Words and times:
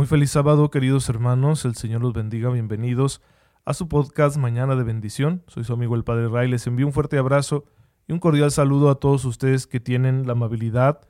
Muy 0.00 0.06
feliz 0.06 0.30
sábado, 0.30 0.70
queridos 0.70 1.10
hermanos. 1.10 1.66
El 1.66 1.74
Señor 1.74 2.00
los 2.00 2.14
bendiga. 2.14 2.48
Bienvenidos 2.48 3.20
a 3.66 3.74
su 3.74 3.86
podcast 3.86 4.38
Mañana 4.38 4.74
de 4.74 4.82
Bendición. 4.82 5.42
Soy 5.46 5.62
su 5.62 5.74
amigo 5.74 5.94
el 5.94 6.04
Padre 6.04 6.28
Ray. 6.28 6.48
Les 6.48 6.66
envío 6.66 6.86
un 6.86 6.94
fuerte 6.94 7.18
abrazo 7.18 7.66
y 8.08 8.14
un 8.14 8.18
cordial 8.18 8.50
saludo 8.50 8.88
a 8.88 8.94
todos 8.94 9.26
ustedes 9.26 9.66
que 9.66 9.78
tienen 9.78 10.26
la 10.26 10.32
amabilidad 10.32 11.02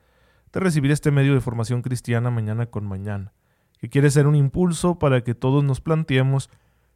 de 0.51 0.59
recibir 0.59 0.91
este 0.91 1.09
medio 1.09 1.33
de 1.33 1.39
formación 1.39 1.83
cristiana 1.83 2.31
mañana 2.31 2.65
con 2.65 2.85
mañana, 2.85 3.31
que 3.79 3.87
quiere 3.87 4.11
ser 4.11 4.27
un 4.27 4.35
impulso 4.35 4.99
para 4.99 5.23
que 5.23 5.35
todos 5.35 5.63
nos 5.63 5.79
planteemos 5.79 6.49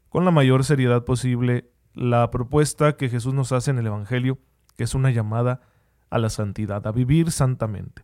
con 0.10 0.26
la 0.26 0.32
mayor 0.32 0.66
seriedad 0.66 1.06
posible 1.06 1.72
la 1.94 2.30
propuesta 2.30 2.98
que 2.98 3.08
Jesús 3.08 3.34
nos 3.34 3.54
hace 3.54 3.72
en 3.72 3.78
el 3.78 3.88
Evangelio, 3.88 4.38
que 4.76 4.84
es 4.84 4.96
una 4.96 5.12
llamada 5.12 5.62
a 6.10 6.20
la 6.20 6.30
santidad, 6.30 6.86
a 6.88 6.92
vivir 6.92 7.32
santamente. 7.32 8.04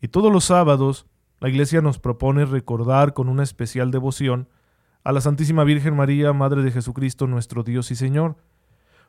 Y 0.00 0.08
todos 0.08 0.32
los 0.32 0.44
sábados, 0.44 1.06
la 1.44 1.50
Iglesia 1.50 1.82
nos 1.82 1.98
propone 1.98 2.46
recordar 2.46 3.12
con 3.12 3.28
una 3.28 3.42
especial 3.42 3.90
devoción 3.90 4.48
a 5.02 5.12
la 5.12 5.20
Santísima 5.20 5.62
Virgen 5.62 5.94
María, 5.94 6.32
Madre 6.32 6.62
de 6.62 6.70
Jesucristo, 6.70 7.26
nuestro 7.26 7.62
Dios 7.62 7.90
y 7.90 7.96
Señor, 7.96 8.36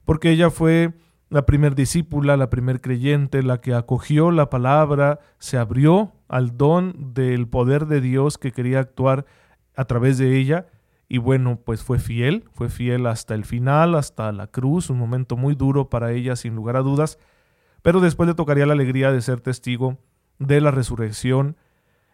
porque 0.03 0.31
ella 0.31 0.49
fue 0.49 0.95
la 1.29 1.45
primer 1.45 1.75
discípula, 1.75 2.35
la 2.35 2.49
primer 2.49 2.81
creyente, 2.81 3.41
la 3.41 3.61
que 3.61 3.73
acogió 3.73 4.31
la 4.31 4.49
palabra, 4.49 5.21
se 5.39 5.57
abrió 5.57 6.11
al 6.27 6.57
don 6.57 7.13
del 7.13 7.47
poder 7.47 7.85
de 7.85 8.01
Dios 8.01 8.37
que 8.37 8.51
quería 8.51 8.81
actuar 8.81 9.25
a 9.73 9.85
través 9.85 10.17
de 10.17 10.37
ella, 10.37 10.67
y 11.07 11.19
bueno, 11.19 11.61
pues 11.63 11.83
fue 11.83 11.99
fiel, 11.99 12.43
fue 12.51 12.67
fiel 12.67 13.07
hasta 13.07 13.33
el 13.33 13.45
final, 13.45 13.95
hasta 13.95 14.33
la 14.33 14.47
cruz, 14.47 14.89
un 14.89 14.99
momento 14.99 15.37
muy 15.37 15.55
duro 15.55 15.89
para 15.89 16.11
ella 16.11 16.35
sin 16.35 16.53
lugar 16.53 16.75
a 16.75 16.81
dudas, 16.81 17.17
pero 17.81 18.01
después 18.01 18.27
le 18.27 18.35
tocaría 18.35 18.65
la 18.65 18.73
alegría 18.73 19.13
de 19.13 19.21
ser 19.21 19.39
testigo 19.39 19.99
de 20.37 20.59
la 20.59 20.71
resurrección 20.71 21.55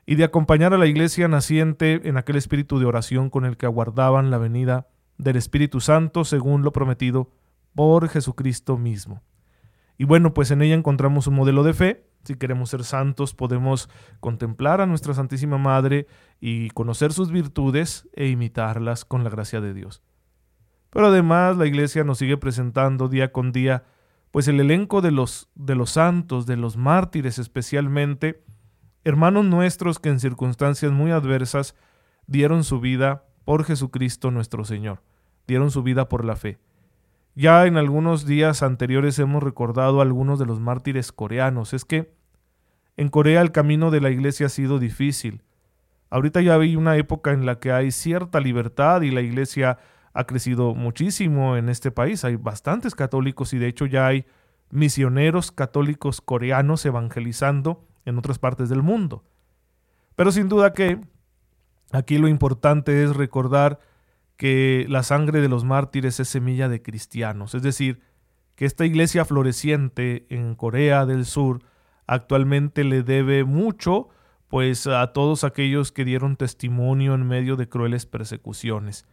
y 0.05 0.16
de 0.16 0.23
acompañar 0.23 0.73
a 0.73 0.77
la 0.77 0.88
iglesia 0.88 1.27
naciente 1.27 2.02
en 2.07 2.17
aquel 2.17 2.35
espíritu 2.35 2.80
de 2.80 2.85
oración 2.85 3.30
con 3.30 3.45
el 3.45 3.57
que 3.57 3.66
aguardaban 3.66 4.31
la 4.31 4.38
venida 4.38 4.88
del 5.17 5.35
Espíritu 5.35 5.80
Santo 5.80 6.25
según 6.25 6.63
lo 6.63 6.73
prometido 6.73 7.31
por 7.75 8.09
Jesucristo 8.09 8.77
mismo. 8.77 9.22
Y 9.97 10.05
bueno, 10.05 10.33
pues 10.33 10.49
en 10.52 10.61
ella 10.61 10.73
encontramos 10.73 11.27
un 11.27 11.35
modelo 11.35 11.63
de 11.63 11.73
fe. 11.73 12.07
Si 12.23 12.35
queremos 12.35 12.72
ser 12.72 12.83
santos, 12.83 13.33
podemos 13.35 13.89
contemplar 14.19 14.81
a 14.81 14.88
nuestra 14.88 15.13
Santísima 15.13 15.57
Madre 15.57 16.07
y 16.39 16.69
conocer 16.72 17.13
sus 17.13 17.31
virtudes 17.31 18.09
e 18.13 18.27
imitarlas 18.27 19.05
con 19.05 19.23
la 19.23 19.29
gracia 19.29 19.61
de 19.61 19.73
Dios. 19.73 20.02
Pero 20.89 21.07
además 21.07 21.55
la 21.57 21.67
Iglesia 21.67 22.03
nos 22.03 22.17
sigue 22.17 22.38
presentando 22.38 23.07
día 23.09 23.31
con 23.31 23.52
día, 23.52 23.83
pues 24.31 24.47
el 24.47 24.59
elenco 24.59 25.02
de 25.02 25.11
los, 25.11 25.49
de 25.55 25.75
los 25.75 25.91
santos, 25.91 26.45
de 26.45 26.57
los 26.57 26.77
mártires 26.77 27.38
especialmente, 27.38 28.44
hermanos 29.03 29.45
nuestros 29.45 29.99
que 29.99 30.09
en 30.09 30.19
circunstancias 30.19 30.91
muy 30.91 31.11
adversas 31.11 31.75
dieron 32.27 32.63
su 32.63 32.80
vida 32.80 33.25
por 33.45 33.63
Jesucristo 33.63 34.31
nuestro 34.31 34.63
Señor, 34.63 35.01
dieron 35.47 35.72
su 35.72 35.84
vida 35.84 36.07
por 36.07 36.25
la 36.25 36.35
fe. 36.35 36.59
Ya 37.34 37.66
en 37.66 37.78
algunos 37.78 38.25
días 38.25 38.62
anteriores 38.62 39.17
hemos 39.17 39.41
recordado 39.41 40.01
algunos 40.01 40.38
de 40.38 40.45
los 40.45 40.59
mártires 40.59 41.12
coreanos. 41.12 41.73
Es 41.73 41.85
que 41.85 42.13
en 42.97 43.07
Corea 43.07 43.41
el 43.41 43.51
camino 43.53 43.89
de 43.89 44.01
la 44.01 44.09
iglesia 44.09 44.47
ha 44.47 44.50
sido 44.50 44.79
difícil. 44.79 45.44
Ahorita 46.09 46.41
ya 46.41 46.56
hay 46.56 46.75
una 46.75 46.97
época 46.97 47.31
en 47.31 47.45
la 47.45 47.59
que 47.59 47.72
hay 47.72 47.91
cierta 47.91 48.41
libertad 48.41 49.01
y 49.01 49.12
la 49.12 49.22
iglesia 49.22 49.78
ha 50.13 50.25
crecido 50.25 50.75
muchísimo 50.75 51.56
en 51.56 51.69
este 51.69 51.89
país. 51.89 52.25
Hay 52.25 52.35
bastantes 52.35 52.95
católicos 52.95 53.53
y 53.53 53.59
de 53.59 53.68
hecho 53.68 53.85
ya 53.85 54.07
hay 54.07 54.25
misioneros 54.69 55.53
católicos 55.53 56.19
coreanos 56.19 56.85
evangelizando 56.85 57.88
en 58.06 58.17
otras 58.17 58.39
partes 58.39 58.69
del 58.69 58.84
mundo. 58.84 59.23
Pero 60.16 60.31
sin 60.31 60.50
duda 60.50 60.73
que 60.73 61.00
aquí 61.91 62.17
lo 62.17 62.28
importante 62.28 63.03
es 63.03 63.16
recordar 63.16 63.79
que 64.38 64.85
la 64.89 65.03
sangre 65.03 65.41
de 65.41 65.50
los 65.50 65.63
mártires 65.63 66.19
es 66.19 66.28
semilla 66.28 66.67
de 66.67 66.81
cristianos, 66.81 67.53
es 67.53 67.62
decir, 67.62 68.01
que 68.56 68.66
esta 68.66 68.85
iglesia 68.85 69.25
floreciente 69.25 70.25
en 70.29 70.56
Corea 70.56 71.06
del 71.06 71.25
Sur 71.25 71.63
actualmente 72.07 72.84
le 72.84 73.03
debe 73.03 73.44
mucho 73.44 74.09
pues 74.47 74.85
a 74.85 75.13
todos 75.13 75.45
aquellos 75.45 75.94
que 75.94 76.03
dieron 76.03 76.35
testimonio 76.35 77.13
en 77.13 77.25
medio 77.25 77.56
de 77.56 77.69
crueles 77.69 78.06
persecuciones. 78.06 79.06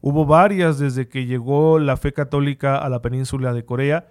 Hubo 0.00 0.24
varias 0.24 0.78
desde 0.78 1.08
que 1.08 1.26
llegó 1.26 1.78
la 1.78 1.96
fe 1.98 2.12
católica 2.12 2.78
a 2.78 2.88
la 2.88 3.02
península 3.02 3.52
de 3.52 3.64
Corea 3.64 4.08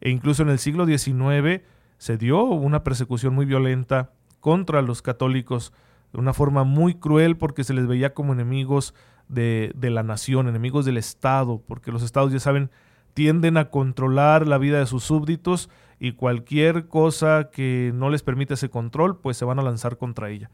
e 0.00 0.10
incluso 0.10 0.42
en 0.42 0.50
el 0.50 0.58
siglo 0.58 0.84
XIX 0.84 1.62
se 1.98 2.16
dio 2.16 2.44
una 2.44 2.84
persecución 2.84 3.34
muy 3.34 3.44
violenta 3.44 4.12
contra 4.40 4.82
los 4.82 5.02
católicos 5.02 5.72
de 6.12 6.20
una 6.20 6.32
forma 6.32 6.64
muy 6.64 6.94
cruel 6.94 7.36
porque 7.36 7.64
se 7.64 7.74
les 7.74 7.86
veía 7.86 8.14
como 8.14 8.32
enemigos 8.32 8.94
de, 9.28 9.74
la 9.80 10.02
nación, 10.02 10.48
enemigos 10.48 10.84
del 10.84 10.96
Estado, 10.96 11.62
porque 11.66 11.92
los 11.92 12.02
estados 12.02 12.32
ya 12.32 12.40
saben 12.40 12.70
tienden 13.14 13.56
a 13.56 13.70
controlar 13.70 14.46
la 14.46 14.58
vida 14.58 14.78
de 14.78 14.86
sus 14.86 15.04
súbditos 15.04 15.68
y 15.98 16.12
cualquier 16.12 16.86
cosa 16.86 17.50
que 17.52 17.90
no 17.94 18.10
les 18.10 18.22
permite 18.22 18.54
ese 18.54 18.70
control, 18.70 19.18
pues 19.18 19.36
se 19.36 19.44
van 19.44 19.58
a 19.58 19.62
lanzar 19.62 19.98
contra 19.98 20.30
ella. 20.30 20.50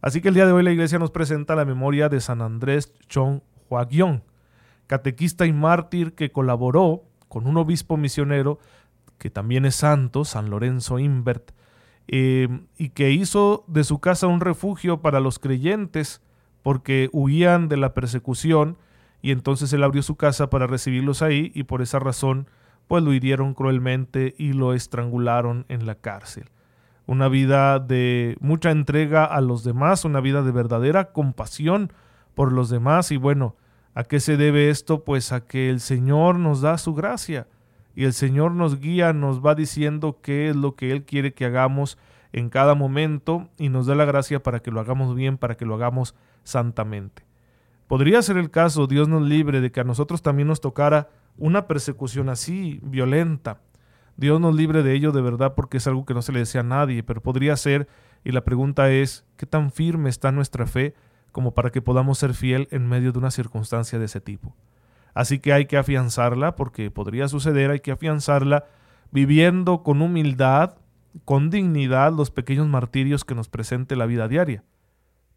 Así 0.00 0.20
que 0.20 0.28
el 0.28 0.34
día 0.34 0.46
de 0.46 0.52
hoy 0.52 0.62
la 0.62 0.70
iglesia 0.70 0.98
nos 0.98 1.10
presenta 1.10 1.56
la 1.56 1.64
memoria 1.64 2.08
de 2.08 2.20
San 2.20 2.40
Andrés 2.40 2.92
Chong 3.08 3.40
Huagyong, 3.68 4.22
catequista 4.86 5.44
y 5.46 5.52
mártir 5.52 6.14
que 6.14 6.30
colaboró 6.30 7.02
con 7.28 7.48
un 7.48 7.56
obispo 7.56 7.96
misionero 7.96 8.60
que 9.18 9.30
también 9.30 9.64
es 9.64 9.76
santo, 9.76 10.24
San 10.24 10.50
Lorenzo 10.50 10.98
Imbert, 10.98 11.52
eh, 12.06 12.48
y 12.76 12.90
que 12.90 13.10
hizo 13.10 13.64
de 13.66 13.84
su 13.84 13.98
casa 13.98 14.26
un 14.26 14.40
refugio 14.40 15.00
para 15.00 15.20
los 15.20 15.38
creyentes 15.38 16.20
porque 16.62 17.08
huían 17.12 17.68
de 17.68 17.78
la 17.78 17.94
persecución 17.94 18.76
y 19.22 19.30
entonces 19.30 19.72
él 19.72 19.82
abrió 19.82 20.02
su 20.02 20.16
casa 20.16 20.50
para 20.50 20.66
recibirlos 20.66 21.22
ahí 21.22 21.50
y 21.54 21.64
por 21.64 21.80
esa 21.80 21.98
razón 21.98 22.48
pues 22.88 23.02
lo 23.02 23.14
hirieron 23.14 23.54
cruelmente 23.54 24.34
y 24.36 24.52
lo 24.52 24.74
estrangularon 24.74 25.64
en 25.68 25.86
la 25.86 25.94
cárcel. 25.94 26.50
Una 27.06 27.28
vida 27.28 27.78
de 27.78 28.36
mucha 28.40 28.70
entrega 28.70 29.24
a 29.24 29.40
los 29.40 29.64
demás, 29.64 30.04
una 30.04 30.20
vida 30.20 30.42
de 30.42 30.52
verdadera 30.52 31.12
compasión 31.12 31.92
por 32.34 32.52
los 32.52 32.68
demás 32.68 33.12
y 33.12 33.16
bueno, 33.16 33.56
¿a 33.94 34.04
qué 34.04 34.20
se 34.20 34.36
debe 34.36 34.68
esto? 34.68 35.04
Pues 35.04 35.32
a 35.32 35.46
que 35.46 35.70
el 35.70 35.80
Señor 35.80 36.38
nos 36.38 36.60
da 36.60 36.76
su 36.76 36.92
gracia 36.92 37.46
y 37.94 38.04
el 38.04 38.12
Señor 38.12 38.52
nos 38.52 38.80
guía, 38.80 39.12
nos 39.12 39.44
va 39.44 39.54
diciendo 39.54 40.18
qué 40.20 40.48
es 40.48 40.56
lo 40.56 40.74
que 40.74 40.90
Él 40.90 41.04
quiere 41.04 41.32
que 41.32 41.44
hagamos 41.44 41.98
en 42.32 42.50
cada 42.50 42.74
momento 42.74 43.48
y 43.56 43.68
nos 43.68 43.86
da 43.86 43.94
la 43.94 44.04
gracia 44.04 44.42
para 44.42 44.60
que 44.60 44.72
lo 44.72 44.80
hagamos 44.80 45.14
bien, 45.14 45.38
para 45.38 45.56
que 45.56 45.64
lo 45.64 45.74
hagamos 45.74 46.16
santamente. 46.42 47.22
Podría 47.86 48.22
ser 48.22 48.38
el 48.38 48.50
caso, 48.50 48.86
Dios 48.86 49.08
nos 49.08 49.22
libre, 49.22 49.60
de 49.60 49.70
que 49.70 49.80
a 49.80 49.84
nosotros 49.84 50.22
también 50.22 50.48
nos 50.48 50.60
tocara 50.60 51.10
una 51.36 51.68
persecución 51.68 52.28
así, 52.28 52.80
violenta. 52.82 53.60
Dios 54.16 54.40
nos 54.40 54.54
libre 54.54 54.82
de 54.82 54.94
ello 54.94 55.12
de 55.12 55.20
verdad 55.20 55.54
porque 55.54 55.76
es 55.76 55.86
algo 55.86 56.04
que 56.04 56.14
no 56.14 56.22
se 56.22 56.32
le 56.32 56.40
desea 56.40 56.62
a 56.62 56.64
nadie, 56.64 57.02
pero 57.02 57.20
podría 57.20 57.56
ser, 57.56 57.88
y 58.24 58.32
la 58.32 58.44
pregunta 58.44 58.90
es, 58.90 59.24
¿qué 59.36 59.46
tan 59.46 59.70
firme 59.70 60.08
está 60.08 60.32
nuestra 60.32 60.66
fe 60.66 60.94
como 61.30 61.52
para 61.52 61.70
que 61.70 61.82
podamos 61.82 62.18
ser 62.18 62.34
fiel 62.34 62.66
en 62.70 62.88
medio 62.88 63.12
de 63.12 63.18
una 63.18 63.30
circunstancia 63.30 63.98
de 63.98 64.06
ese 64.06 64.20
tipo? 64.20 64.56
Así 65.14 65.38
que 65.38 65.52
hay 65.52 65.66
que 65.66 65.76
afianzarla 65.76 66.56
porque 66.56 66.90
podría 66.90 67.28
suceder, 67.28 67.70
hay 67.70 67.80
que 67.80 67.92
afianzarla 67.92 68.64
viviendo 69.10 69.82
con 69.84 70.02
humildad, 70.02 70.74
con 71.24 71.50
dignidad 71.50 72.12
los 72.12 72.32
pequeños 72.32 72.66
martirios 72.66 73.24
que 73.24 73.36
nos 73.36 73.48
presente 73.48 73.94
la 73.94 74.06
vida 74.06 74.26
diaria. 74.26 74.64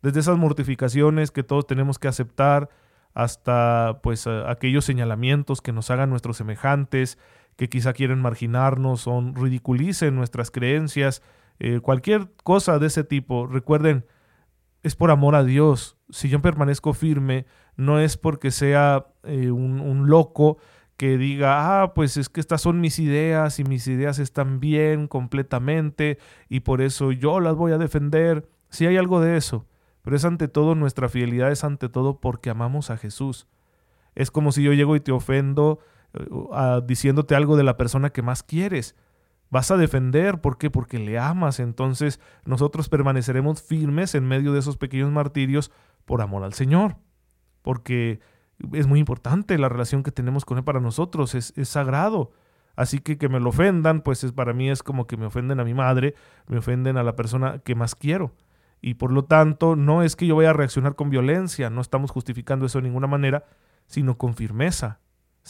Desde 0.01 0.19
esas 0.19 0.37
mortificaciones 0.37 1.31
que 1.31 1.43
todos 1.43 1.67
tenemos 1.67 1.99
que 1.99 2.07
aceptar 2.07 2.69
hasta 3.13 3.99
pues 4.01 4.27
aquellos 4.27 4.85
señalamientos 4.85 5.61
que 5.61 5.71
nos 5.71 5.89
hagan 5.91 6.09
nuestros 6.09 6.37
semejantes, 6.37 7.17
que 7.55 7.69
quizá 7.69 7.93
quieren 7.93 8.21
marginarnos 8.21 9.07
o 9.07 9.33
ridiculicen 9.33 10.15
nuestras 10.15 10.51
creencias, 10.51 11.21
eh, 11.59 11.79
cualquier 11.79 12.31
cosa 12.43 12.79
de 12.79 12.87
ese 12.87 13.03
tipo. 13.03 13.47
Recuerden, 13.47 14.05
es 14.83 14.95
por 14.95 15.11
amor 15.11 15.35
a 15.35 15.43
Dios. 15.43 15.97
Si 16.09 16.29
yo 16.29 16.41
permanezco 16.41 16.93
firme, 16.93 17.45
no 17.77 17.99
es 17.99 18.17
porque 18.17 18.51
sea 18.51 19.05
eh, 19.23 19.51
un, 19.51 20.07
loco 20.09 20.57
que 20.97 21.17
diga, 21.17 21.83
ah, 21.83 21.93
pues 21.93 22.17
es 22.17 22.27
que 22.27 22.39
estas 22.41 22.61
son 22.61 22.81
mis 22.81 22.97
ideas 22.97 23.59
y 23.59 23.63
mis 23.63 23.87
ideas 23.87 24.17
están 24.17 24.59
bien 24.59 25.07
completamente 25.07 26.17
y 26.49 26.61
por 26.61 26.81
eso 26.81 27.11
yo 27.11 27.39
las 27.39 27.55
voy 27.55 27.71
a 27.71 27.77
defender. 27.77 28.49
Sí 28.69 28.87
hay 28.87 28.97
algo 28.97 29.21
de 29.21 29.37
eso, 29.37 29.67
pero 30.01 30.15
es 30.15 30.25
ante 30.25 30.47
todo 30.47 30.73
nuestra 30.73 31.07
fidelidad, 31.07 31.51
es 31.51 31.63
ante 31.63 31.87
todo 31.87 32.19
porque 32.19 32.49
amamos 32.49 32.89
a 32.89 32.97
Jesús. 32.97 33.47
Es 34.15 34.31
como 34.31 34.51
si 34.51 34.63
yo 34.63 34.73
llego 34.73 34.95
y 34.95 34.99
te 34.99 35.11
ofendo 35.11 35.79
uh, 36.19 36.81
diciéndote 36.81 37.35
algo 37.35 37.57
de 37.57 37.63
la 37.63 37.77
persona 37.77 38.09
que 38.09 38.23
más 38.23 38.41
quieres. 38.41 38.95
Vas 39.49 39.69
a 39.69 39.77
defender, 39.77 40.41
¿por 40.41 40.57
qué? 40.57 40.71
Porque 40.71 40.97
le 40.97 41.19
amas. 41.19 41.59
Entonces 41.59 42.19
nosotros 42.43 42.89
permaneceremos 42.89 43.61
firmes 43.61 44.15
en 44.15 44.27
medio 44.27 44.51
de 44.51 44.59
esos 44.59 44.77
pequeños 44.77 45.11
martirios 45.11 45.71
por 46.05 46.23
amor 46.23 46.43
al 46.43 46.53
Señor. 46.53 46.97
Porque 47.67 48.21
es 48.71 48.87
muy 48.87 48.97
importante 48.97 49.57
la 49.57 49.67
relación 49.67 50.01
que 50.01 50.13
tenemos 50.13 50.45
con 50.45 50.57
Él 50.57 50.63
para 50.63 50.79
nosotros, 50.79 51.35
es, 51.35 51.51
es 51.57 51.67
sagrado. 51.67 52.31
Así 52.77 52.99
que 52.99 53.17
que 53.17 53.27
me 53.27 53.41
lo 53.41 53.49
ofendan, 53.49 53.99
pues 53.99 54.23
es, 54.23 54.31
para 54.31 54.53
mí 54.53 54.69
es 54.69 54.83
como 54.83 55.05
que 55.05 55.17
me 55.17 55.25
ofenden 55.25 55.59
a 55.59 55.65
mi 55.65 55.73
madre, 55.73 56.15
me 56.47 56.59
ofenden 56.59 56.95
a 56.95 57.03
la 57.03 57.17
persona 57.17 57.59
que 57.59 57.75
más 57.75 57.93
quiero. 57.93 58.31
Y 58.79 58.93
por 58.93 59.11
lo 59.11 59.25
tanto, 59.25 59.75
no 59.75 60.01
es 60.01 60.15
que 60.15 60.27
yo 60.27 60.37
vaya 60.37 60.51
a 60.51 60.53
reaccionar 60.53 60.95
con 60.95 61.09
violencia, 61.09 61.69
no 61.69 61.81
estamos 61.81 62.09
justificando 62.09 62.65
eso 62.65 62.77
de 62.79 62.83
ninguna 62.83 63.07
manera, 63.07 63.43
sino 63.85 64.17
con 64.17 64.33
firmeza, 64.33 65.01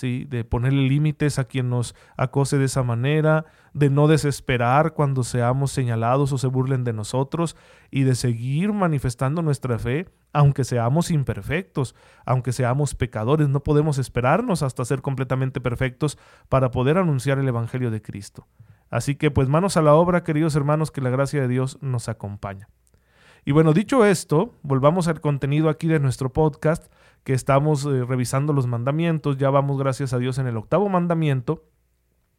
de 0.02 0.46
ponerle 0.46 0.88
límites 0.88 1.40
a 1.40 1.46
quien 1.46 1.70
nos 1.70 1.96
acose 2.16 2.58
de 2.58 2.66
esa 2.66 2.84
manera, 2.84 3.46
de 3.74 3.90
no 3.90 4.08
desesperar 4.08 4.94
cuando 4.94 5.24
seamos 5.24 5.72
señalados 5.72 6.32
o 6.32 6.38
se 6.38 6.48
burlen 6.48 6.84
de 6.84 6.94
nosotros 6.94 7.56
y 7.92 8.04
de 8.04 8.16
seguir 8.16 8.74
manifestando 8.74 9.42
nuestra 9.42 9.80
fe, 9.80 10.08
aunque 10.34 10.64
seamos 10.64 11.12
imperfectos, 11.12 11.96
aunque 12.26 12.52
seamos 12.52 12.96
pecadores. 12.96 13.50
No 13.50 13.64
podemos 13.64 13.98
esperarnos 13.98 14.64
hasta 14.64 14.86
ser 14.86 15.02
completamente 15.02 15.62
perfectos 15.62 16.18
para 16.50 16.72
poder 16.72 16.98
anunciar 16.98 17.40
el 17.40 17.48
Evangelio 17.48 17.92
de 17.92 18.02
Cristo. 18.02 18.48
Así 18.90 19.16
que 19.16 19.32
pues 19.32 19.50
manos 19.50 19.78
a 19.78 19.82
la 19.82 19.94
obra, 19.94 20.24
queridos 20.24 20.56
hermanos, 20.56 20.92
que 20.92 21.02
la 21.02 21.10
gracia 21.10 21.42
de 21.42 21.48
Dios 21.48 21.78
nos 21.82 22.10
acompaña. 22.10 22.70
Y 23.48 23.54
bueno, 23.54 23.72
dicho 23.72 24.04
esto, 24.04 24.56
volvamos 24.62 25.08
al 25.08 25.22
contenido 25.22 25.70
aquí 25.70 25.88
de 25.88 26.02
nuestro 26.02 26.34
podcast 26.34 26.92
que 27.24 27.32
estamos 27.32 27.86
eh, 27.86 28.04
revisando 28.04 28.52
los 28.52 28.68
mandamientos, 28.68 29.38
ya 29.38 29.50
vamos 29.50 29.80
gracias 29.80 30.12
a 30.12 30.18
Dios 30.18 30.38
en 30.38 30.48
el 30.48 30.58
octavo 30.58 30.90
mandamiento, 30.90 31.64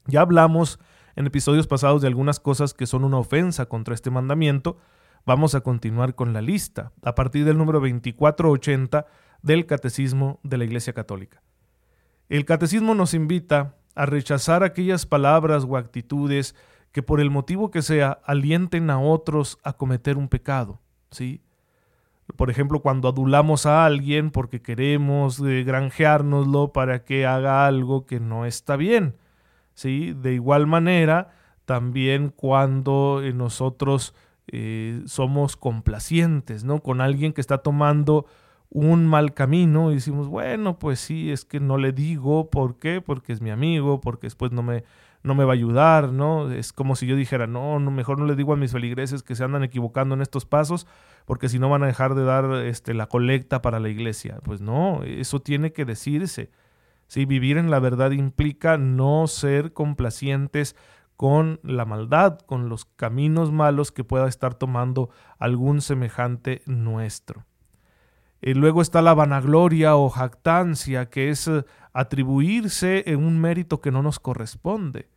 ya 0.04 0.20
hablamos 0.20 0.78
en 1.16 1.26
episodios 1.26 1.66
pasados 1.66 2.02
de 2.02 2.08
algunas 2.08 2.40
cosas 2.40 2.74
que 2.74 2.84
son 2.84 3.04
una 3.04 3.16
ofensa 3.16 3.70
contra 3.70 3.94
este 3.94 4.10
mandamiento, 4.10 4.76
vamos 5.24 5.54
a 5.54 5.62
continuar 5.62 6.14
con 6.14 6.34
la 6.34 6.42
lista 6.42 6.92
a 7.00 7.14
partir 7.14 7.46
del 7.46 7.56
número 7.56 7.80
2480 7.80 9.06
del 9.40 9.64
Catecismo 9.64 10.40
de 10.42 10.58
la 10.58 10.64
Iglesia 10.64 10.92
Católica. 10.92 11.42
El 12.28 12.44
Catecismo 12.44 12.94
nos 12.94 13.14
invita 13.14 13.76
a 13.94 14.04
rechazar 14.04 14.62
aquellas 14.62 15.06
palabras 15.06 15.64
o 15.66 15.78
actitudes 15.78 16.54
que 16.92 17.02
por 17.02 17.18
el 17.18 17.30
motivo 17.30 17.70
que 17.70 17.80
sea 17.80 18.10
alienten 18.26 18.90
a 18.90 19.00
otros 19.00 19.56
a 19.64 19.72
cometer 19.72 20.18
un 20.18 20.28
pecado, 20.28 20.82
¿sí? 21.10 21.40
Por 22.36 22.50
ejemplo, 22.50 22.80
cuando 22.80 23.08
adulamos 23.08 23.66
a 23.66 23.84
alguien 23.84 24.30
porque 24.30 24.60
queremos 24.60 25.40
eh, 25.40 25.64
granjeárnoslo 25.64 26.72
para 26.72 27.04
que 27.04 27.26
haga 27.26 27.66
algo 27.66 28.06
que 28.06 28.20
no 28.20 28.44
está 28.44 28.76
bien. 28.76 29.16
¿sí? 29.74 30.12
De 30.14 30.34
igual 30.34 30.66
manera, 30.66 31.30
también 31.64 32.30
cuando 32.30 33.22
eh, 33.22 33.32
nosotros 33.32 34.14
eh, 34.48 35.02
somos 35.06 35.56
complacientes 35.56 36.64
¿no? 36.64 36.80
con 36.80 37.00
alguien 37.00 37.32
que 37.32 37.40
está 37.40 37.58
tomando 37.58 38.26
un 38.70 39.06
mal 39.06 39.32
camino 39.32 39.90
y 39.90 39.94
decimos, 39.94 40.28
bueno, 40.28 40.78
pues 40.78 41.00
sí, 41.00 41.30
es 41.30 41.44
que 41.44 41.60
no 41.60 41.78
le 41.78 41.92
digo, 41.92 42.50
¿por 42.50 42.78
qué? 42.78 43.00
Porque 43.00 43.32
es 43.32 43.40
mi 43.40 43.50
amigo, 43.50 44.00
porque 44.00 44.26
después 44.26 44.52
no 44.52 44.62
me, 44.62 44.84
no 45.28 45.36
me 45.36 45.44
va 45.44 45.52
a 45.52 45.54
ayudar, 45.54 46.12
¿no? 46.12 46.50
Es 46.50 46.72
como 46.72 46.96
si 46.96 47.06
yo 47.06 47.14
dijera, 47.14 47.46
no, 47.46 47.78
no, 47.78 47.92
mejor 47.92 48.18
no 48.18 48.26
le 48.26 48.34
digo 48.34 48.52
a 48.52 48.56
mis 48.56 48.72
feligreses 48.72 49.22
que 49.22 49.36
se 49.36 49.44
andan 49.44 49.62
equivocando 49.62 50.16
en 50.16 50.22
estos 50.22 50.44
pasos, 50.46 50.88
porque 51.24 51.48
si 51.48 51.60
no 51.60 51.68
van 51.68 51.84
a 51.84 51.86
dejar 51.86 52.16
de 52.16 52.24
dar 52.24 52.64
este, 52.64 52.94
la 52.94 53.06
colecta 53.06 53.62
para 53.62 53.78
la 53.78 53.88
iglesia. 53.88 54.40
Pues 54.42 54.60
no, 54.60 55.04
eso 55.04 55.40
tiene 55.40 55.72
que 55.72 55.84
decirse. 55.84 56.50
Sí, 57.06 57.24
vivir 57.24 57.56
en 57.56 57.70
la 57.70 57.78
verdad 57.78 58.10
implica 58.10 58.76
no 58.76 59.28
ser 59.28 59.72
complacientes 59.72 60.74
con 61.16 61.60
la 61.62 61.84
maldad, 61.84 62.38
con 62.40 62.68
los 62.68 62.84
caminos 62.84 63.52
malos 63.52 63.92
que 63.92 64.04
pueda 64.04 64.28
estar 64.28 64.54
tomando 64.54 65.10
algún 65.38 65.80
semejante 65.80 66.62
nuestro. 66.66 67.44
Y 68.40 68.54
luego 68.54 68.82
está 68.82 69.02
la 69.02 69.14
vanagloria 69.14 69.96
o 69.96 70.08
jactancia, 70.10 71.10
que 71.10 71.30
es 71.30 71.48
eh, 71.48 71.64
atribuirse 71.92 73.04
en 73.10 73.24
un 73.24 73.40
mérito 73.40 73.80
que 73.80 73.90
no 73.90 74.02
nos 74.02 74.20
corresponde. 74.20 75.08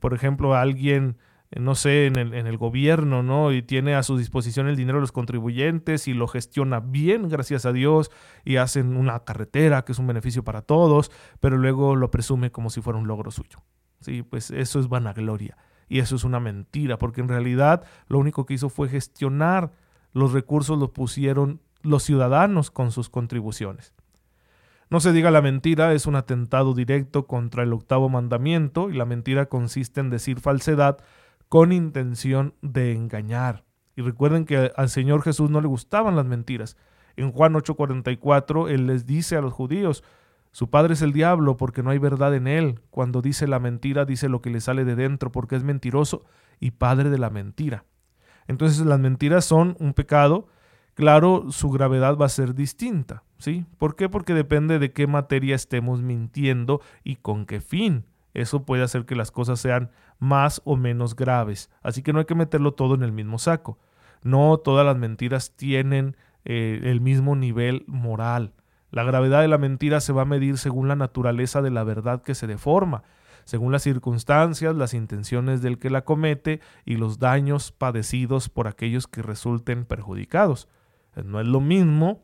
Por 0.00 0.14
ejemplo, 0.14 0.54
alguien, 0.54 1.16
eh, 1.50 1.60
no 1.60 1.74
sé, 1.74 2.06
en 2.06 2.16
el, 2.16 2.56
gobierno, 2.58 3.22
¿no? 3.22 3.52
Y 3.52 3.62
tiene 3.62 3.94
a 3.94 4.02
su 4.02 4.16
disposición 4.16 4.68
el 4.68 4.76
dinero 4.76 4.98
de 4.98 5.02
los 5.02 5.12
contribuyentes 5.12 6.08
y 6.08 6.14
lo 6.14 6.28
gestiona 6.28 6.80
bien, 6.80 7.28
gracias 7.28 7.66
a 7.66 7.72
Dios, 7.72 8.10
y 8.44 8.56
hacen 8.56 8.96
una 8.96 9.20
carretera 9.20 9.84
que 9.84 9.92
es 9.92 9.98
un 9.98 10.06
beneficio 10.06 10.44
para 10.44 10.62
todos, 10.62 11.10
pero 11.40 11.58
luego 11.58 11.96
lo 11.96 12.10
presume 12.10 12.50
como 12.50 12.70
si 12.70 12.80
fuera 12.80 12.98
un 12.98 13.06
logro 13.06 13.30
suyo. 13.30 13.58
Sí, 14.00 14.22
pues 14.22 14.50
eso 14.50 14.80
es 14.80 14.88
vanagloria. 14.88 15.56
Y 15.88 15.98
eso 15.98 16.16
es 16.16 16.24
una 16.24 16.40
mentira, 16.40 16.98
porque 16.98 17.20
en 17.20 17.28
realidad 17.28 17.84
lo 18.08 18.18
único 18.18 18.46
que 18.46 18.54
hizo 18.54 18.68
fue 18.68 18.88
gestionar 18.88 19.72
los 20.12 20.32
recursos, 20.32 20.78
los 20.78 20.90
pusieron 20.90 21.60
los 21.82 22.02
ciudadanos 22.02 22.70
con 22.70 22.92
sus 22.92 23.10
contribuciones. 23.10 23.92
No 24.92 25.00
se 25.00 25.14
diga 25.14 25.30
la 25.30 25.40
mentira, 25.40 25.94
es 25.94 26.04
un 26.04 26.16
atentado 26.16 26.74
directo 26.74 27.26
contra 27.26 27.62
el 27.62 27.72
octavo 27.72 28.10
mandamiento 28.10 28.90
y 28.90 28.92
la 28.92 29.06
mentira 29.06 29.46
consiste 29.46 30.00
en 30.00 30.10
decir 30.10 30.38
falsedad 30.38 30.98
con 31.48 31.72
intención 31.72 32.52
de 32.60 32.92
engañar. 32.92 33.64
Y 33.96 34.02
recuerden 34.02 34.44
que 34.44 34.70
al 34.76 34.90
Señor 34.90 35.22
Jesús 35.22 35.48
no 35.48 35.62
le 35.62 35.66
gustaban 35.66 36.14
las 36.14 36.26
mentiras. 36.26 36.76
En 37.16 37.32
Juan 37.32 37.54
8:44 37.54 38.68
Él 38.68 38.86
les 38.86 39.06
dice 39.06 39.34
a 39.34 39.40
los 39.40 39.54
judíos, 39.54 40.04
su 40.50 40.68
padre 40.68 40.92
es 40.92 41.00
el 41.00 41.14
diablo 41.14 41.56
porque 41.56 41.82
no 41.82 41.88
hay 41.88 41.96
verdad 41.96 42.34
en 42.34 42.46
él. 42.46 42.82
Cuando 42.90 43.22
dice 43.22 43.46
la 43.46 43.60
mentira, 43.60 44.04
dice 44.04 44.28
lo 44.28 44.42
que 44.42 44.50
le 44.50 44.60
sale 44.60 44.84
de 44.84 44.94
dentro 44.94 45.32
porque 45.32 45.56
es 45.56 45.64
mentiroso 45.64 46.26
y 46.60 46.72
padre 46.72 47.08
de 47.08 47.16
la 47.16 47.30
mentira. 47.30 47.86
Entonces 48.46 48.84
las 48.84 49.00
mentiras 49.00 49.46
son 49.46 49.74
un 49.80 49.94
pecado 49.94 50.48
claro, 50.94 51.46
su 51.50 51.70
gravedad 51.70 52.16
va 52.16 52.26
a 52.26 52.30
ser 52.30 52.54
distinta. 52.54 53.22
¿sí? 53.38 53.66
¿Por 53.78 53.96
qué? 53.96 54.08
Porque 54.08 54.34
depende 54.34 54.78
de 54.78 54.92
qué 54.92 55.06
materia 55.06 55.56
estemos 55.56 56.00
mintiendo 56.00 56.80
y 57.02 57.16
con 57.16 57.44
qué 57.44 57.60
fin. 57.60 58.04
Eso 58.34 58.64
puede 58.64 58.82
hacer 58.82 59.04
que 59.04 59.16
las 59.16 59.30
cosas 59.30 59.60
sean 59.60 59.90
más 60.18 60.62
o 60.64 60.76
menos 60.76 61.16
graves. 61.16 61.70
Así 61.82 62.02
que 62.02 62.12
no 62.12 62.20
hay 62.20 62.24
que 62.24 62.34
meterlo 62.34 62.72
todo 62.74 62.94
en 62.94 63.02
el 63.02 63.12
mismo 63.12 63.38
saco. 63.38 63.78
No 64.22 64.56
todas 64.58 64.86
las 64.86 64.96
mentiras 64.96 65.56
tienen 65.56 66.16
eh, 66.44 66.80
el 66.84 67.00
mismo 67.00 67.34
nivel 67.34 67.84
moral. 67.88 68.52
La 68.90 69.02
gravedad 69.02 69.40
de 69.40 69.48
la 69.48 69.58
mentira 69.58 70.00
se 70.00 70.12
va 70.12 70.22
a 70.22 70.26
medir 70.26 70.56
según 70.56 70.86
la 70.86 70.96
naturaleza 70.96 71.62
de 71.62 71.70
la 71.70 71.82
verdad 71.82 72.22
que 72.22 72.34
se 72.34 72.46
deforma 72.46 73.02
según 73.44 73.72
las 73.72 73.82
circunstancias, 73.82 74.76
las 74.76 74.94
intenciones 74.94 75.62
del 75.62 75.78
que 75.78 75.90
la 75.90 76.04
comete 76.04 76.60
y 76.84 76.96
los 76.96 77.18
daños 77.18 77.72
padecidos 77.72 78.48
por 78.48 78.68
aquellos 78.68 79.06
que 79.06 79.22
resulten 79.22 79.84
perjudicados. 79.84 80.68
No 81.24 81.40
es 81.40 81.46
lo 81.46 81.60
mismo 81.60 82.22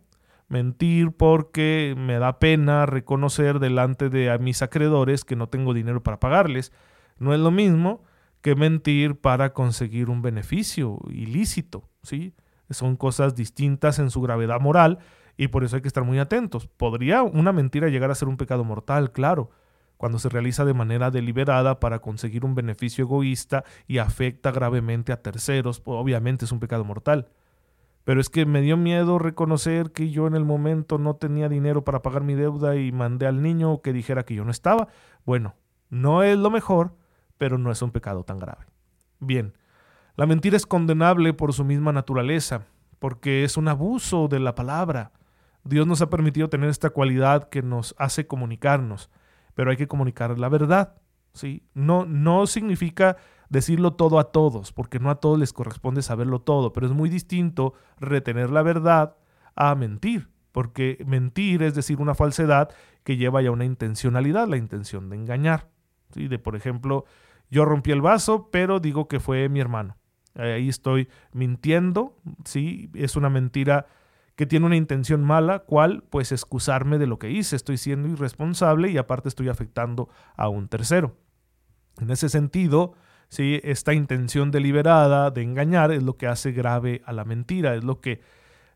mentir 0.49 1.12
porque 1.12 1.95
me 1.97 2.18
da 2.18 2.38
pena 2.38 2.87
reconocer 2.87 3.59
delante 3.59 4.09
de 4.09 4.37
mis 4.38 4.62
acreedores 4.62 5.25
que 5.25 5.37
no 5.37 5.49
tengo 5.49 5.75
dinero 5.75 6.02
para 6.02 6.21
pagarles. 6.21 6.73
No 7.18 7.35
es 7.35 7.40
lo 7.40 7.50
mismo 7.50 8.02
que 8.40 8.54
mentir 8.54 9.21
para 9.21 9.52
conseguir 9.52 10.09
un 10.09 10.23
beneficio 10.23 10.99
ilícito, 11.11 11.88
¿sí? 12.02 12.35
Son 12.71 12.97
cosas 12.97 13.35
distintas 13.35 13.99
en 13.99 14.11
su 14.11 14.21
gravedad 14.21 14.61
moral 14.61 14.99
y 15.37 15.49
por 15.49 15.64
eso 15.64 15.76
hay 15.76 15.83
que 15.83 15.88
estar 15.88 16.04
muy 16.04 16.18
atentos. 16.18 16.66
¿Podría 16.66 17.23
una 17.23 17.52
mentira 17.52 17.88
llegar 17.88 18.11
a 18.11 18.14
ser 18.14 18.28
un 18.28 18.37
pecado 18.37 18.64
mortal? 18.64 19.12
Claro, 19.12 19.50
cuando 19.97 20.18
se 20.18 20.28
realiza 20.28 20.64
de 20.64 20.75
manera 20.75 21.11
deliberada 21.11 21.80
para 21.80 22.00
conseguir 22.00 22.45
un 22.45 22.54
beneficio 22.54 23.04
egoísta 23.04 23.64
y 23.87 23.99
afecta 23.99 24.50
gravemente 24.50 25.12
a 25.12 25.23
terceros, 25.23 25.83
obviamente 25.85 26.45
es 26.45 26.52
un 26.52 26.61
pecado 26.61 26.85
mortal. 26.85 27.28
Pero 28.08 28.22
es 28.22 28.30
que 28.30 28.46
me 28.46 28.62
dio 28.62 28.78
miedo 28.78 29.18
reconocer 29.18 29.92
que 29.92 30.08
yo 30.08 30.26
en 30.26 30.34
el 30.34 30.46
momento 30.46 30.96
no 30.96 31.16
tenía 31.16 31.50
dinero 31.50 31.84
para 31.84 32.00
pagar 32.00 32.22
mi 32.24 32.32
deuda 32.32 32.74
y 32.74 32.90
mandé 32.90 33.26
al 33.26 33.42
niño 33.42 33.82
que 33.82 33.92
dijera 33.92 34.24
que 34.24 34.34
yo 34.34 34.46
no 34.46 34.50
estaba. 34.50 34.88
Bueno, 35.26 35.56
no 35.90 36.22
es 36.22 36.38
lo 36.38 36.48
mejor, 36.48 36.96
pero 37.36 37.58
no 37.58 37.70
es 37.70 37.82
un 37.82 37.90
pecado 37.90 38.24
tan 38.24 38.38
grave. 38.38 38.64
Bien, 39.20 39.52
la 40.16 40.24
mentira 40.24 40.56
es 40.56 40.64
condenable 40.64 41.34
por 41.34 41.52
su 41.52 41.66
misma 41.66 41.92
naturaleza, 41.92 42.64
porque 42.98 43.44
es 43.44 43.58
un 43.58 43.68
abuso 43.68 44.26
de 44.26 44.40
la 44.40 44.54
palabra. 44.54 45.12
Dios 45.62 45.86
nos 45.86 46.00
ha 46.00 46.08
permitido 46.08 46.48
tener 46.48 46.70
esta 46.70 46.88
cualidad 46.88 47.50
que 47.50 47.60
nos 47.60 47.94
hace 47.98 48.26
comunicarnos, 48.26 49.10
pero 49.52 49.70
hay 49.70 49.76
que 49.76 49.86
comunicar 49.86 50.38
la 50.38 50.48
verdad. 50.48 50.94
¿sí? 51.34 51.62
No, 51.74 52.06
no 52.06 52.46
significa 52.46 53.18
decirlo 53.49 53.95
todo 53.95 54.19
a 54.19 54.33
todos, 54.33 54.73
porque 54.73 54.99
no 54.99 55.11
a 55.11 55.17
todos 55.17 55.38
les 55.38 55.52
corresponde 55.52 56.02
saberlo 56.02 56.40
todo, 56.40 56.73
pero 56.73 56.87
es 56.87 56.93
muy 56.93 57.09
distinto 57.09 57.75
retener 57.99 58.50
la 58.50 58.62
verdad 58.62 59.17
a 59.55 59.75
mentir. 59.75 60.28
porque 60.52 61.05
mentir 61.07 61.62
es 61.62 61.75
decir 61.75 62.00
una 62.00 62.14
falsedad 62.14 62.71
que 63.05 63.17
lleva 63.17 63.43
ya 63.43 63.50
una 63.50 63.64
intencionalidad, 63.64 64.49
la 64.49 64.57
intención 64.57 65.09
de 65.09 65.17
engañar. 65.17 65.69
¿sí? 66.12 66.26
De, 66.26 66.38
por 66.38 66.57
ejemplo, 66.57 67.05
yo 67.50 67.64
rompí 67.64 67.93
el 67.93 68.00
vaso, 68.00 68.49
pero 68.50 68.81
digo 68.81 69.07
que 69.09 69.21
fue 69.21 69.49
mi 69.49 69.61
hermano. 69.61 69.97
Ahí 70.35 70.69
estoy 70.69 71.09
mintiendo, 71.33 72.17
¿sí? 72.45 72.90
Es 72.95 73.17
una 73.17 73.31
mentira 73.31 73.87
que 74.37 74.47
tiene 74.47 74.67
una 74.67 74.76
intención 74.76 75.25
mala, 75.25 75.61
¿cuál? 75.61 76.05
Pues 76.11 76.33
excusarme 76.33 76.99
de 76.99 77.07
lo 77.07 77.19
que 77.19 77.31
hice, 77.31 77.57
estoy 77.57 77.76
siendo 77.76 78.09
irresponsable 78.09 78.90
y 78.90 78.99
aparte 78.99 79.28
estoy 79.28 79.49
afectando 79.49 80.09
a 80.37 80.49
un 80.49 80.69
tercero. 80.69 81.17
En 82.00 82.11
ese 82.11 82.28
sentido, 82.28 82.95
¿sí? 83.28 83.61
esta 83.64 83.94
intención 83.94 84.50
deliberada 84.50 85.30
de 85.30 85.42
engañar 85.42 85.92
es 85.92 86.02
lo 86.02 86.16
que 86.16 86.26
hace 86.26 86.52
grave 86.52 87.02
a 87.04 87.12
la 87.12 87.25
mentira, 87.25 87.75
es 87.75 87.85
lo 87.85 88.00
que 88.00 88.20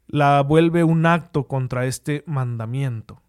la 0.06 0.42
vuelve 0.42 0.84
un 0.84 1.06
acto 1.06 1.46
contra 1.46 1.86
este 1.86 2.22
mandamiento. 2.26 3.22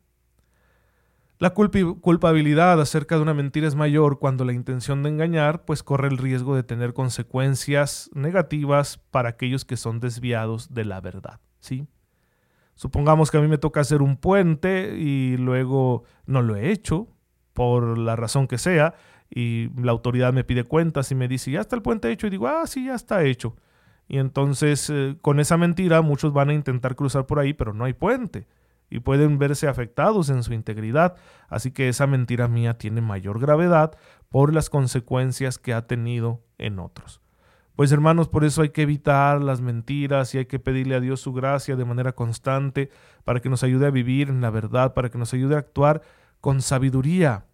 La 1.39 1.53
culpabilidad 1.53 2.79
acerca 2.79 3.15
de 3.15 3.21
una 3.21 3.33
mentira 3.33 3.67
es 3.67 3.75
mayor 3.75 4.19
cuando 4.19 4.45
la 4.45 4.53
intención 4.53 5.03
de 5.03 5.09
engañar 5.09 5.65
pues 5.65 5.83
corre 5.83 6.07
el 6.07 6.17
riesgo 6.17 6.55
de 6.55 6.63
tener 6.63 6.93
consecuencias 6.93 8.09
negativas 8.13 8.97
para 9.11 9.29
aquellos 9.29 9.65
que 9.65 9.75
son 9.75 9.99
desviados 9.99 10.73
de 10.73 10.85
la 10.85 11.01
verdad, 11.01 11.41
¿sí? 11.59 11.85
Supongamos 12.75 13.29
que 13.29 13.37
a 13.37 13.41
mí 13.41 13.47
me 13.47 13.57
toca 13.57 13.81
hacer 13.81 14.01
un 14.01 14.15
puente 14.15 14.95
y 14.97 15.35
luego 15.37 16.03
no 16.25 16.41
lo 16.41 16.55
he 16.55 16.71
hecho 16.71 17.09
por 17.51 17.97
la 17.97 18.15
razón 18.15 18.47
que 18.47 18.57
sea 18.57 18.95
y 19.33 19.69
la 19.81 19.91
autoridad 19.91 20.33
me 20.33 20.43
pide 20.43 20.63
cuentas 20.63 21.11
y 21.11 21.15
me 21.15 21.27
dice, 21.27 21.51
ya 21.51 21.61
está 21.61 21.75
el 21.75 21.81
puente 21.81 22.11
hecho 22.11 22.27
y 22.27 22.29
digo, 22.29 22.47
ah, 22.47 22.67
sí, 22.67 22.85
ya 22.85 22.95
está 22.95 23.23
hecho. 23.23 23.55
Y 24.07 24.17
entonces 24.17 24.89
eh, 24.89 25.17
con 25.21 25.39
esa 25.39 25.57
mentira 25.57 26.01
muchos 26.01 26.33
van 26.33 26.49
a 26.49 26.53
intentar 26.53 26.95
cruzar 26.95 27.25
por 27.25 27.39
ahí, 27.39 27.53
pero 27.53 27.73
no 27.73 27.85
hay 27.85 27.93
puente 27.93 28.47
y 28.93 28.99
pueden 28.99 29.39
verse 29.39 29.67
afectados 29.67 30.29
en 30.29 30.43
su 30.43 30.53
integridad. 30.53 31.15
Así 31.49 31.71
que 31.71 31.89
esa 31.89 32.05
mentira 32.05 32.47
mía 32.47 32.77
tiene 32.77 33.01
mayor 33.01 33.39
gravedad 33.39 33.97
por 34.29 34.53
las 34.53 34.69
consecuencias 34.69 35.57
que 35.57 35.73
ha 35.73 35.87
tenido 35.87 36.43
en 36.59 36.77
otros. 36.77 37.19
Pues 37.75 37.91
hermanos, 37.91 38.27
por 38.27 38.43
eso 38.43 38.61
hay 38.61 38.69
que 38.69 38.83
evitar 38.83 39.41
las 39.41 39.61
mentiras 39.61 40.35
y 40.35 40.37
hay 40.37 40.45
que 40.45 40.59
pedirle 40.59 40.93
a 40.93 40.99
Dios 40.99 41.21
su 41.21 41.33
gracia 41.33 41.75
de 41.75 41.85
manera 41.85 42.11
constante 42.11 42.91
para 43.23 43.39
que 43.39 43.49
nos 43.49 43.63
ayude 43.63 43.87
a 43.87 43.89
vivir 43.89 44.29
en 44.29 44.41
la 44.41 44.51
verdad, 44.51 44.93
para 44.93 45.09
que 45.09 45.17
nos 45.17 45.33
ayude 45.33 45.55
a 45.55 45.59
actuar 45.59 46.03
con 46.39 46.61
sabiduría, 46.61 47.47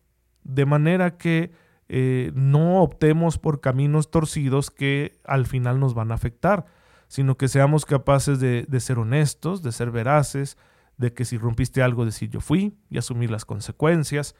de 0.43 0.65
manera 0.65 1.15
que 1.15 1.53
eh, 1.89 2.31
no 2.35 2.81
optemos 2.81 3.37
por 3.37 3.61
caminos 3.61 4.11
torcidos 4.11 4.71
que 4.71 5.19
al 5.25 5.45
final 5.45 5.79
nos 5.79 5.93
van 5.93 6.11
a 6.11 6.15
afectar, 6.15 6.65
sino 7.07 7.37
que 7.37 7.47
seamos 7.47 7.85
capaces 7.85 8.39
de 8.39 8.79
ser 8.79 8.99
honestos, 8.99 9.63
de 9.63 9.71
ser 9.71 9.89
veraces, 9.91 10.57
de 10.99 11.13
que 11.13 11.25
si 11.25 11.37
rompiste 11.37 11.81
algo, 11.81 12.05
decir 12.05 12.29
yo 12.29 12.41
fui 12.41 12.77
y 12.89 12.97
asumir 12.97 13.31
las 13.31 13.45
consecuencias, 13.45 14.35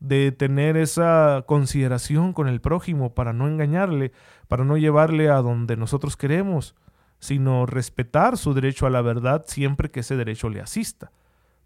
de 0.00 0.32
tener 0.32 0.76
esa 0.76 1.44
consideración 1.46 2.34
con 2.34 2.46
el 2.46 2.60
prójimo 2.60 3.14
para 3.14 3.32
no 3.32 3.48
engañarle, 3.48 4.12
para 4.46 4.64
no 4.64 4.76
llevarle 4.76 5.30
a 5.30 5.36
donde 5.36 5.76
nosotros 5.76 6.16
queremos, 6.16 6.76
sino 7.20 7.64
respetar 7.64 8.36
su 8.36 8.52
derecho 8.52 8.86
a 8.86 8.90
la 8.90 9.00
verdad 9.00 9.44
siempre 9.48 9.90
que 9.90 10.00
ese 10.00 10.14
derecho 10.14 10.50
le 10.50 10.60
asista. 10.60 11.10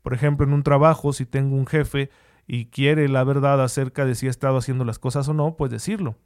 Por 0.03 0.15
ejemplo, 0.15 0.47
en 0.47 0.53
un 0.53 0.63
trabajo, 0.63 1.13
si 1.13 1.27
tengo 1.27 1.57
un 1.57 1.67
jefe 1.67 2.11
y 2.49 2.65
quiere 2.67 3.09
la 3.09 3.23
verdad 3.23 3.63
acerca 3.63 4.07
de 4.07 4.15
si 4.15 4.27
ha 4.27 4.31
estado 4.31 4.57
haciendo 4.57 4.87
las 4.87 4.99
cosas 4.99 5.29
o 5.29 5.35
no, 5.35 5.55
pues 5.55 5.71
decirlo. 5.71 6.17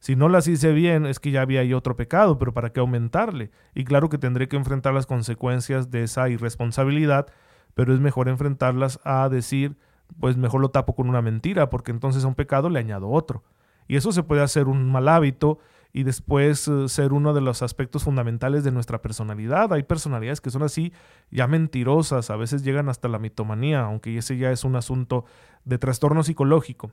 Si 0.00 0.16
no 0.16 0.28
las 0.28 0.48
hice 0.48 0.72
bien, 0.72 1.06
es 1.06 1.20
que 1.20 1.30
ya 1.30 1.40
había 1.40 1.60
ahí 1.60 1.72
otro 1.72 1.96
pecado, 1.96 2.36
pero 2.36 2.52
¿para 2.52 2.70
qué 2.70 2.80
aumentarle? 2.80 3.52
Y 3.72 3.84
claro 3.84 4.08
que 4.08 4.18
tendré 4.18 4.48
que 4.48 4.56
enfrentar 4.56 4.92
las 4.92 5.06
consecuencias 5.06 5.90
de 5.90 6.02
esa 6.02 6.28
irresponsabilidad, 6.28 7.28
pero 7.74 7.94
es 7.94 8.00
mejor 8.00 8.28
enfrentarlas 8.28 8.98
a 9.04 9.28
decir, 9.28 9.76
pues 10.18 10.36
mejor 10.36 10.60
lo 10.60 10.70
tapo 10.70 10.96
con 10.96 11.08
una 11.08 11.22
mentira, 11.22 11.70
porque 11.70 11.92
entonces 11.92 12.24
a 12.24 12.28
un 12.28 12.34
pecado 12.34 12.68
le 12.68 12.80
añado 12.80 13.08
otro. 13.08 13.44
Y 13.86 13.94
eso 13.94 14.10
se 14.10 14.24
puede 14.24 14.42
hacer 14.42 14.66
un 14.66 14.90
mal 14.90 15.06
hábito 15.06 15.60
y 15.92 16.02
después 16.02 16.68
eh, 16.68 16.88
ser 16.88 17.12
uno 17.12 17.32
de 17.34 17.40
los 17.40 17.62
aspectos 17.62 18.04
fundamentales 18.04 18.64
de 18.64 18.72
nuestra 18.72 19.02
personalidad. 19.02 19.72
Hay 19.72 19.82
personalidades 19.82 20.40
que 20.40 20.50
son 20.50 20.62
así 20.62 20.92
ya 21.30 21.46
mentirosas, 21.46 22.30
a 22.30 22.36
veces 22.36 22.62
llegan 22.62 22.88
hasta 22.88 23.08
la 23.08 23.18
mitomanía, 23.18 23.80
aunque 23.80 24.16
ese 24.16 24.36
ya 24.36 24.50
es 24.50 24.64
un 24.64 24.76
asunto 24.76 25.24
de 25.64 25.78
trastorno 25.78 26.22
psicológico. 26.22 26.92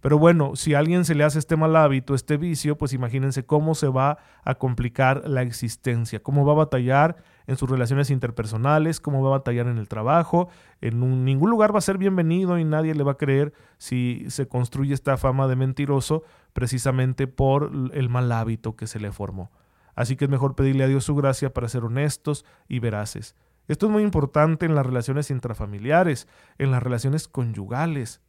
Pero 0.00 0.16
bueno, 0.18 0.54
si 0.54 0.74
a 0.74 0.78
alguien 0.78 1.04
se 1.04 1.16
le 1.16 1.24
hace 1.24 1.40
este 1.40 1.56
mal 1.56 1.74
hábito, 1.74 2.14
este 2.14 2.36
vicio, 2.36 2.78
pues 2.78 2.92
imagínense 2.92 3.44
cómo 3.44 3.74
se 3.74 3.88
va 3.88 4.18
a 4.44 4.54
complicar 4.54 5.28
la 5.28 5.42
existencia, 5.42 6.22
cómo 6.22 6.46
va 6.46 6.52
a 6.52 6.56
batallar 6.56 7.16
en 7.48 7.56
sus 7.56 7.68
relaciones 7.68 8.10
interpersonales, 8.10 9.00
cómo 9.00 9.22
va 9.22 9.30
a 9.30 9.38
batallar 9.38 9.66
en 9.66 9.78
el 9.78 9.88
trabajo. 9.88 10.50
En 10.80 11.24
ningún 11.24 11.50
lugar 11.50 11.74
va 11.74 11.78
a 11.78 11.82
ser 11.82 11.98
bienvenido 11.98 12.58
y 12.58 12.64
nadie 12.64 12.94
le 12.94 13.02
va 13.02 13.12
a 13.12 13.16
creer 13.16 13.52
si 13.76 14.24
se 14.28 14.46
construye 14.46 14.94
esta 14.94 15.16
fama 15.16 15.48
de 15.48 15.56
mentiroso 15.56 16.22
precisamente 16.52 17.26
por 17.26 17.70
el 17.92 18.08
mal 18.08 18.30
hábito 18.32 18.76
que 18.76 18.86
se 18.86 19.00
le 19.00 19.12
formó. 19.12 19.50
Así 19.94 20.16
que 20.16 20.26
es 20.26 20.30
mejor 20.30 20.54
pedirle 20.54 20.84
a 20.84 20.88
Dios 20.88 21.04
su 21.04 21.14
gracia 21.14 21.52
para 21.52 21.68
ser 21.68 21.84
honestos 21.84 22.44
y 22.68 22.78
veraces. 22.78 23.36
Esto 23.66 23.86
es 23.86 23.92
muy 23.92 24.02
importante 24.02 24.66
en 24.66 24.74
las 24.74 24.86
relaciones 24.86 25.30
intrafamiliares, 25.30 26.28
en 26.58 26.70
las 26.70 26.82
relaciones 26.82 27.28
conyugales 27.28 28.22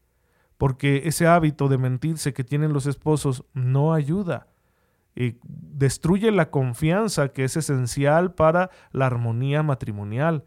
porque 0.59 1.03
ese 1.05 1.25
hábito 1.25 1.69
de 1.69 1.77
mentirse 1.77 2.33
que 2.33 2.43
tienen 2.43 2.73
los 2.73 2.85
esposos 2.85 3.45
no 3.53 3.93
ayuda. 3.93 4.47
Y 5.15 5.37
destruye 5.43 6.31
la 6.31 6.51
confianza 6.51 7.29
que 7.29 7.45
es 7.45 7.55
esencial 7.55 8.33
para 8.33 8.69
la 8.91 9.05
armonía 9.05 9.63
matrimonial. 9.63 10.43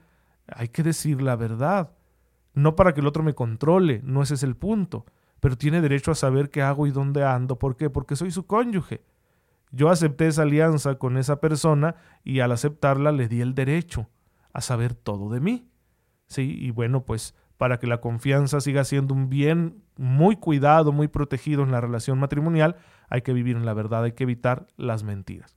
Hay 0.47 0.69
que 0.69 0.83
decir 0.83 1.23
la 1.23 1.35
verdad, 1.35 1.93
no 2.53 2.77
para 2.77 2.93
que 2.93 3.01
el 3.01 3.07
otro 3.07 3.23
me 3.23 3.33
controle, 3.33 4.03
no 4.05 4.23
ese 4.23 4.35
es 4.35 4.43
el 4.43 4.55
punto, 4.55 5.07
pero 5.43 5.59
tiene 5.59 5.81
derecho 5.81 6.13
a 6.13 6.15
saber 6.15 6.51
qué 6.51 6.63
hago 6.63 6.87
y 6.87 6.93
dónde 6.93 7.25
ando. 7.25 7.59
¿Por 7.59 7.75
qué? 7.75 7.91
Porque 7.91 8.15
soy 8.15 8.31
su 8.31 8.47
cónyuge. 8.47 9.03
Yo 9.73 9.91
acepté 9.91 10.29
esa 10.29 10.43
alianza 10.43 10.95
con 11.01 11.17
esa 11.17 11.41
persona 11.41 11.97
y 12.23 12.39
al 12.39 12.53
aceptarla 12.53 13.11
le 13.11 13.27
di 13.27 13.41
el 13.41 13.53
derecho 13.53 14.09
a 14.53 14.61
saber 14.61 14.95
todo 14.95 15.31
de 15.31 15.41
mí. 15.41 15.69
Sí, 16.29 16.57
y 16.61 16.71
bueno, 16.71 17.05
pues 17.05 17.35
para 17.57 17.81
que 17.81 17.89
la 17.89 18.01
confianza 18.01 18.61
siga 18.61 18.85
siendo 18.85 19.15
un 19.15 19.29
bien 19.29 19.83
muy 19.97 20.37
cuidado, 20.37 20.93
muy 20.93 21.09
protegido 21.09 21.65
en 21.65 21.73
la 21.73 21.81
relación 21.81 22.21
matrimonial, 22.21 22.77
hay 23.09 23.23
que 23.23 23.33
vivir 23.33 23.57
en 23.57 23.67
la 23.67 23.75
verdad, 23.75 24.05
hay 24.05 24.13
que 24.13 24.23
evitar 24.23 24.69
las 24.77 25.03
mentiras. 25.03 25.57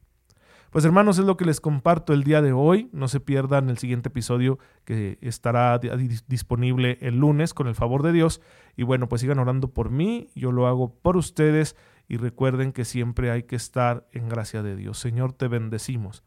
Pues 0.75 0.83
hermanos, 0.83 1.17
es 1.19 1.23
lo 1.25 1.37
que 1.37 1.45
les 1.45 1.61
comparto 1.61 2.11
el 2.11 2.25
día 2.25 2.41
de 2.41 2.51
hoy. 2.51 2.89
No 2.91 3.07
se 3.07 3.21
pierdan 3.21 3.69
el 3.69 3.77
siguiente 3.77 4.09
episodio 4.09 4.59
que 4.83 5.17
estará 5.21 5.79
disponible 6.27 6.97
el 6.99 7.17
lunes 7.17 7.53
con 7.53 7.67
el 7.67 7.75
favor 7.75 8.03
de 8.03 8.11
Dios. 8.11 8.41
Y 8.75 8.83
bueno, 8.83 9.07
pues 9.07 9.21
sigan 9.21 9.39
orando 9.39 9.69
por 9.69 9.89
mí, 9.89 10.27
yo 10.35 10.51
lo 10.51 10.67
hago 10.67 10.93
por 10.93 11.15
ustedes 11.15 11.77
y 12.09 12.17
recuerden 12.17 12.73
que 12.73 12.83
siempre 12.83 13.31
hay 13.31 13.43
que 13.43 13.55
estar 13.55 14.05
en 14.11 14.27
gracia 14.27 14.63
de 14.63 14.75
Dios. 14.75 14.99
Señor, 14.99 15.31
te 15.31 15.47
bendecimos 15.47 16.25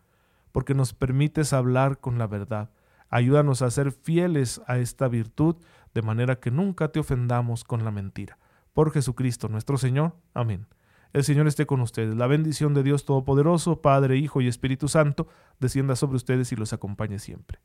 porque 0.51 0.73
nos 0.73 0.95
permites 0.95 1.53
hablar 1.53 2.01
con 2.01 2.17
la 2.17 2.27
verdad. 2.27 2.71
Ayúdanos 3.11 3.61
a 3.61 3.71
ser 3.71 3.93
fieles 3.93 4.63
a 4.67 4.79
esta 4.79 5.09
virtud, 5.09 5.57
de 5.93 6.01
manera 6.01 6.41
que 6.41 6.51
nunca 6.51 6.89
te 6.89 7.01
ofendamos 7.01 7.65
con 7.65 7.85
la 7.85 7.91
mentira. 7.91 8.39
Por 8.73 8.93
Jesucristo 8.93 9.49
nuestro 9.49 9.77
Señor. 9.77 10.15
Amén. 10.33 10.67
El 11.13 11.25
Señor 11.25 11.47
esté 11.47 11.67
con 11.67 11.81
ustedes. 11.81 12.15
La 12.17 12.27
bendición 12.27 12.75
de 12.75 12.83
Dios 12.83 13.05
Todopoderoso, 13.05 13.81
Padre, 13.81 14.17
Hijo 14.19 14.41
y 14.41 14.49
Espíritu 14.49 14.89
Santo, 14.89 15.27
descienda 15.59 15.97
sobre 15.97 16.17
ustedes 16.17 16.53
y 16.53 16.57
los 16.57 16.73
acompañe 16.73 17.19
siempre. 17.19 17.61